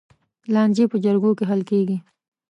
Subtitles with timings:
[0.53, 1.97] لانجې په جرګو حل کېږي.